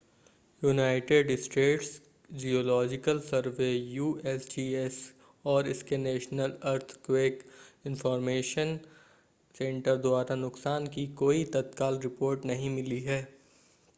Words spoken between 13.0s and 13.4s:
है